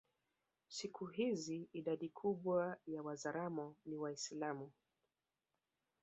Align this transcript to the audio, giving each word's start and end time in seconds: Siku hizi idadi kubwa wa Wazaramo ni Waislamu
Siku 0.67 1.05
hizi 1.05 1.69
idadi 1.73 2.09
kubwa 2.09 2.77
wa 2.95 3.01
Wazaramo 3.03 3.75
ni 3.85 3.97
Waislamu 3.97 4.71